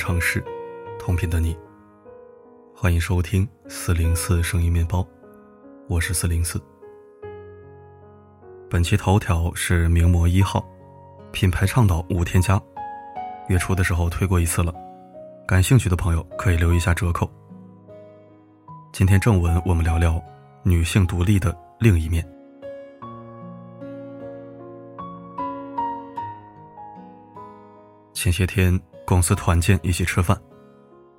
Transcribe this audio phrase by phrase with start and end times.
[0.00, 0.42] 城市，
[0.98, 1.54] 同频的你。
[2.74, 5.06] 欢迎收听四零四声音面包，
[5.90, 6.58] 我是四零四。
[8.70, 10.66] 本期头条是名模一号，
[11.32, 12.58] 品牌倡导无添加，
[13.50, 14.72] 月初的时候推过一次了，
[15.46, 17.30] 感兴趣的朋友可以留一下折扣。
[18.94, 20.18] 今天正文我们聊聊
[20.62, 22.26] 女性独立的另一面。
[28.14, 30.40] 前些天公司团建一起吃饭，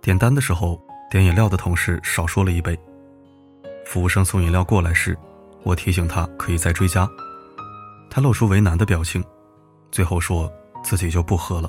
[0.00, 2.78] 点单的时候点饮料的同事少说了一杯。
[3.84, 5.18] 服务生送饮料过来时，
[5.64, 7.10] 我提醒他可以再追加，
[8.08, 9.24] 他露出为难的表情，
[9.90, 10.48] 最后说
[10.84, 11.68] 自己就不喝了。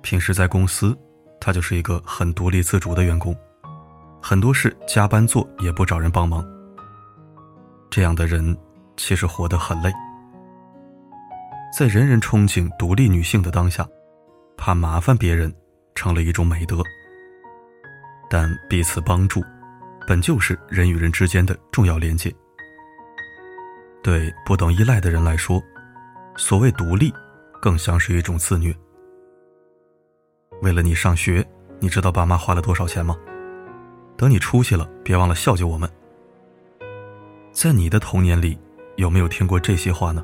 [0.00, 0.96] 平时在公司，
[1.38, 3.36] 他就是一个很独立自主的员工，
[4.22, 6.42] 很多事加班做也不找人帮忙。
[7.90, 8.56] 这样的人
[8.96, 9.92] 其实活得很累。
[11.76, 13.86] 在人人憧憬独立女性的当下，
[14.68, 15.50] 怕麻烦别人
[15.94, 16.82] 成了一种美德。
[18.28, 19.42] 但彼此帮助，
[20.06, 22.30] 本就是人与人之间的重要连接。
[24.02, 25.58] 对不懂依赖的人来说，
[26.36, 27.10] 所谓独立，
[27.62, 28.76] 更像是一种自虐。
[30.60, 31.42] 为了你上学，
[31.80, 33.16] 你知道爸妈花了多少钱吗？
[34.18, 35.90] 等你出息了，别忘了孝敬我们。
[37.52, 38.58] 在你的童年里，
[38.96, 40.22] 有没有听过这些话呢？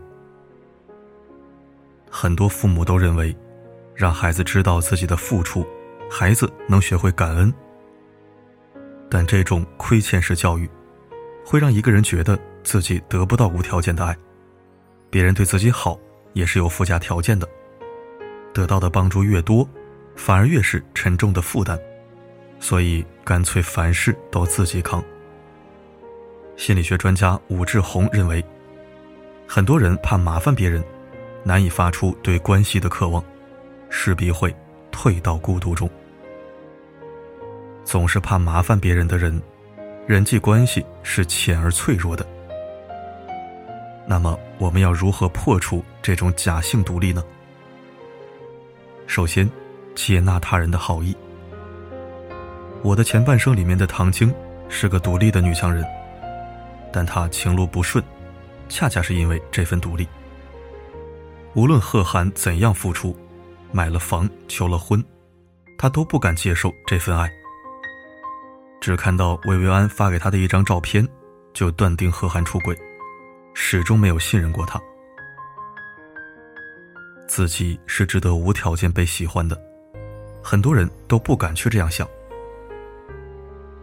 [2.11, 3.35] 很多父母都认为，
[3.95, 5.67] 让孩子知道自己的付出，
[6.11, 7.53] 孩子能学会感恩。
[9.09, 10.69] 但这种亏欠式教育，
[11.45, 14.17] 会让一个人觉得自己得不到无条件的爱，
[15.11, 15.99] 别人对自己好
[16.33, 17.49] 也是有附加条件的，
[18.53, 19.69] 得到的帮助越多，
[20.17, 21.79] 反而越是沉重的负担，
[22.59, 25.03] 所以干脆凡事都自己扛。
[26.57, 28.45] 心理学专家武志红认为，
[29.47, 30.83] 很多人怕麻烦别人。
[31.47, 33.23] 难以发出对关系的渴望，
[33.97, 34.53] 势必会
[34.91, 35.89] 退到孤独中。
[37.85, 39.41] 总是怕麻烦别人的人，
[40.05, 42.27] 人际关系是浅而脆弱的。
[44.05, 47.25] 那么，我们要如何破除这种假性独立呢？
[49.07, 49.49] 首先，
[49.95, 51.17] 接纳他人的好意。
[52.83, 54.35] 我的前半生里面的唐晶
[54.69, 55.87] 是个独立的女强人，
[56.93, 58.03] 但她情路不顺，
[58.69, 60.07] 恰恰是因为这份独立。
[61.55, 63.17] 无论贺涵怎样付出，
[63.75, 65.05] 买了房、求了婚，
[65.77, 67.29] 他都不敢接受这份爱。
[68.81, 71.05] 只看到薇薇安发给他的一张照片，
[71.53, 72.79] 就断定贺涵出轨，
[73.53, 74.81] 始终没有信任过他。
[77.27, 79.61] 自己是值得无条件被喜欢的，
[80.41, 82.07] 很多人都不敢去这样想，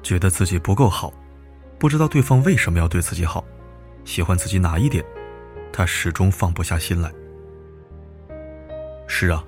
[0.01, 1.11] 觉得自己不够好，
[1.77, 3.43] 不知道对方为什么要对自己好，
[4.05, 5.03] 喜欢自己哪一点，
[5.73, 7.11] 他始终放不下心来。
[9.05, 9.43] 是啊，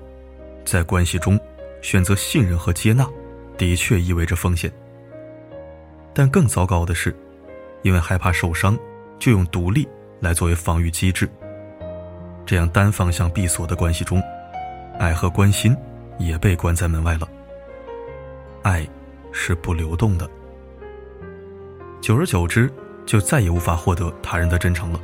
[0.64, 1.38] 在关系中，
[1.82, 3.06] 选择信任和接纳，
[3.58, 4.72] 的确意味着风险。
[6.12, 7.14] 但更糟糕的是，
[7.82, 8.78] 因为害怕受伤，
[9.18, 9.86] 就用独立
[10.20, 11.28] 来作为防御机制。
[12.46, 14.22] 这样单方向闭锁的关系中，
[14.98, 15.76] 爱和关心
[16.18, 17.28] 也被关在门外了。
[18.62, 18.86] 爱
[19.32, 20.28] 是不流动的，
[22.00, 22.72] 久而久之，
[23.04, 25.00] 就再也无法获得他人的真诚了。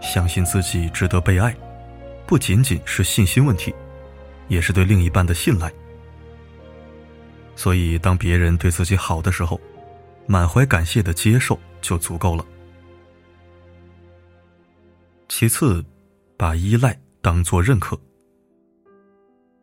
[0.00, 1.54] 相信自己值得被爱。
[2.28, 3.74] 不仅仅是信心问题，
[4.48, 5.72] 也是对另一半的信赖。
[7.56, 9.58] 所以，当别人对自己好的时候，
[10.26, 12.44] 满怀感谢的接受就足够了。
[15.26, 15.82] 其次，
[16.36, 17.98] 把依赖当做认可。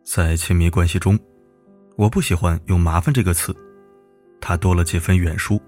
[0.03, 1.19] 在亲密关系中，
[1.95, 3.55] 我不喜欢用“麻烦”这个词，
[4.41, 5.61] 它多了几分远疏。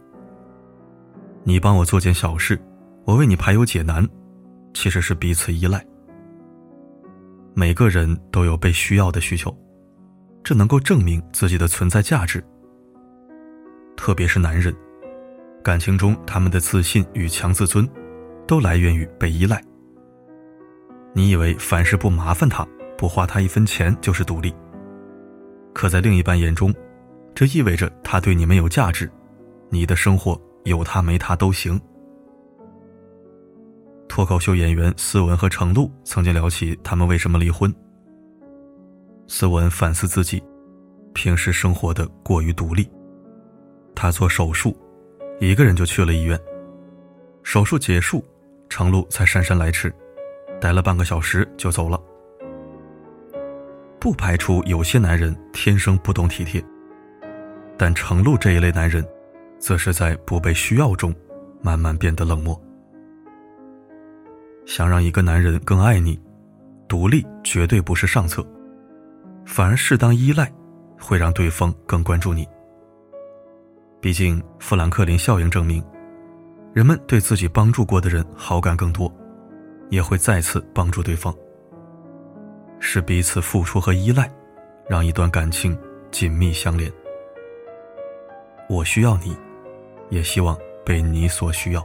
[1.43, 2.59] 你帮我做件小事，
[3.05, 4.03] 我为你排忧解难，
[4.73, 5.85] 其实是彼此依赖。
[7.59, 9.51] 每个人都有被需要的需求，
[10.43, 12.43] 这能够证明自己的存在价值。
[13.95, 14.71] 特别是男人，
[15.63, 17.89] 感情中他们的自信与强自尊，
[18.45, 19.59] 都来源于被依赖。
[21.15, 22.63] 你以为凡事不麻烦他，
[22.95, 24.53] 不花他一分钱就是独立，
[25.73, 26.71] 可在另一半眼中，
[27.33, 29.11] 这意味着他对你没有价值，
[29.71, 31.81] 你的生活有他没他都行。
[34.07, 37.73] 脱口秀演员思文和程璐曾经聊起他们为什么离婚。
[39.27, 40.41] 思文反思自己，
[41.13, 42.89] 平时生活的过于独立。
[43.93, 44.75] 他做手术，
[45.39, 46.39] 一个人就去了医院。
[47.43, 48.23] 手术结束，
[48.69, 49.93] 程璐才姗姗来迟，
[50.59, 52.01] 待了半个小时就走了。
[53.99, 56.63] 不排除有些男人天生不懂体贴，
[57.77, 59.05] 但程璐这一类男人，
[59.59, 61.13] 则是在不被需要中，
[61.61, 62.59] 慢慢变得冷漠。
[64.67, 66.19] 想让一个男人更爱你，
[66.89, 68.45] 独立绝对不是上策，
[69.45, 70.51] 反而适当依赖，
[70.99, 72.45] 会让对方更关注你。
[74.01, 75.81] 毕竟，富兰克林效应证明，
[76.73, 79.09] 人们对自己帮助过的人好感更多，
[79.89, 81.33] 也会再次帮助对方。
[82.79, 84.29] 是彼此付出和依赖，
[84.89, 85.79] 让一段感情
[86.11, 86.91] 紧密相连。
[88.67, 89.33] 我需要你，
[90.09, 91.83] 也希望被你所需要。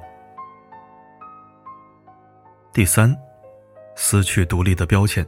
[2.74, 3.14] 第三，
[3.96, 5.26] 撕去独立的标签。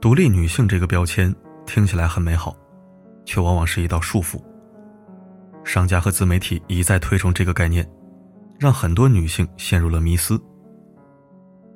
[0.00, 1.34] 独立女性这个标签
[1.66, 2.56] 听起来很美好，
[3.26, 4.42] 却往往是一道束缚。
[5.62, 7.86] 商家和自媒体一再推崇这个概念，
[8.58, 10.40] 让很多女性陷入了迷思。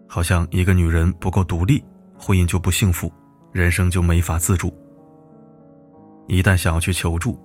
[0.08, 1.84] 好像一个女人不够独立，
[2.18, 3.12] 婚姻就不幸福，
[3.52, 4.72] 人生就没法自主。
[6.28, 7.38] 一旦想要去求助，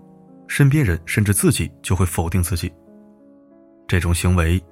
[0.48, 2.72] 身边人甚至自己就会否定自己。
[3.86, 4.64] 这种行为，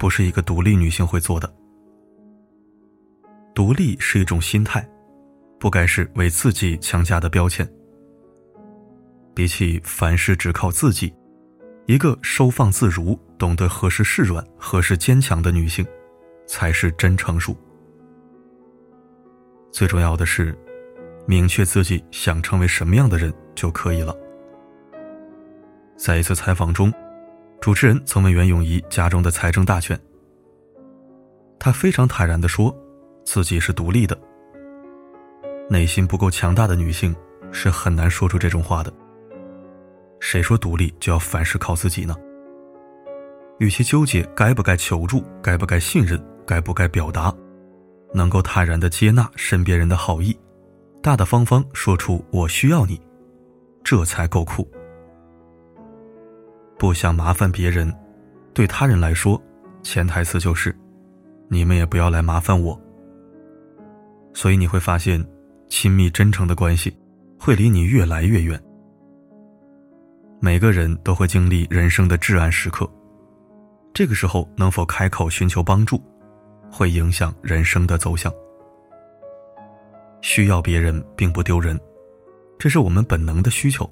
[0.00, 1.54] 不是一个独立女性会做的。
[3.54, 4.88] 独立是一种心态，
[5.58, 7.70] 不该是为自己强加的标签。
[9.34, 11.14] 比起凡事只靠自己。
[11.86, 15.84] 一个收放自如、懂得何时示软、何时坚强的女性，
[16.46, 17.54] 才是真成熟。
[19.72, 20.56] 最重要的是，
[21.26, 24.16] 明确自己想成为什么样的人就可以了。
[25.96, 26.92] 在一次采访中，
[27.60, 29.98] 主持人曾问袁咏仪家中的财政大权，
[31.58, 32.74] 她非常坦然地说，
[33.22, 34.18] 自己是独立的。
[35.68, 37.14] 内心不够强大的女性
[37.52, 38.90] 是很难说出这种话的。
[40.20, 42.16] 谁说独立就要凡事靠自己呢？
[43.58, 47.30] 与其纠结该不该求助、该不该信任、该不该表达，
[48.14, 50.34] 能够坦然的接纳身边人的好意，
[51.02, 52.98] 大大方方说出“我需要你”，
[53.84, 54.66] 这才够酷。
[56.80, 57.94] 不想麻烦别人，
[58.54, 59.38] 对他人来说，
[59.82, 60.74] 潜台词就是
[61.46, 62.80] “你们也不要来麻烦我”。
[64.32, 65.22] 所以你会发现，
[65.68, 66.96] 亲密真诚的关系
[67.38, 68.58] 会离你越来越远。
[70.40, 72.90] 每个人都会经历人生的至暗时刻，
[73.92, 76.02] 这个时候能否开口寻求帮助，
[76.72, 78.32] 会影响人生的走向。
[80.22, 81.78] 需要别人并不丢人，
[82.58, 83.86] 这是我们本能的需求。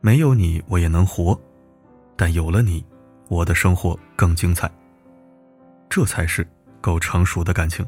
[0.00, 1.40] 没有你我也能活，
[2.20, 2.84] 但有了你，
[3.28, 4.70] 我的生活更精彩。
[5.88, 6.46] 这才是
[6.78, 7.82] 够成熟的感情。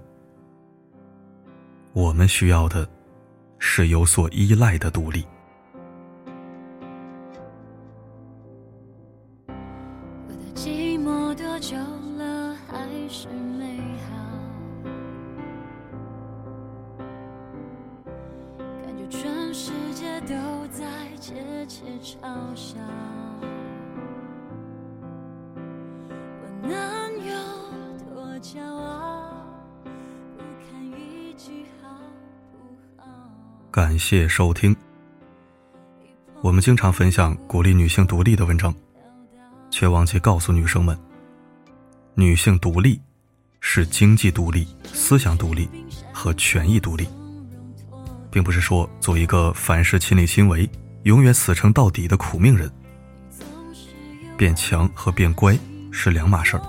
[1.92, 2.88] 我们需要的，
[3.58, 5.22] 是有所依赖的独立。
[33.92, 34.74] 感谢收听。
[36.40, 38.74] 我们经常分享鼓励女性独立的文章，
[39.70, 40.98] 却忘记告诉女生们：
[42.14, 42.98] 女性独立
[43.60, 45.68] 是经济独立、思想独立
[46.10, 47.06] 和权益独立，
[48.30, 50.66] 并不是说做一个凡事亲力亲为、
[51.02, 52.72] 永远死撑到底的苦命人。
[54.38, 55.54] 变强和变乖
[55.90, 56.62] 是两码事儿，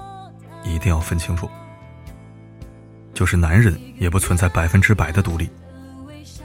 [0.66, 1.50] 一定要分清楚。
[3.14, 5.50] 就是男人也不存在百分之百的独立。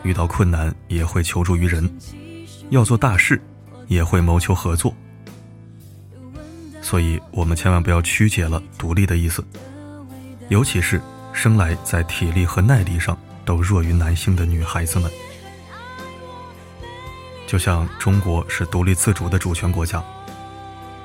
[0.03, 1.91] 遇到困难也会求助于人，
[2.71, 3.41] 要做大事
[3.87, 4.95] 也会谋求合作，
[6.81, 9.45] 所以我们千万不要曲解了独立的意思，
[10.49, 11.01] 尤其是
[11.33, 15.11] 生来在体力和耐力上都弱于男性的女孩子们。
[17.47, 20.03] 就像中国是独立自主的主权国家，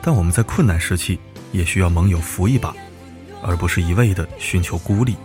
[0.01, 1.19] 但我们在困难时期
[1.51, 2.73] 也需要盟友扶一把，
[3.41, 5.15] 而不是一味的寻求孤立、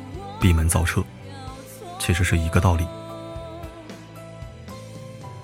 [0.41, 1.03] 闭门造车，
[1.99, 2.87] 其实是一个道理。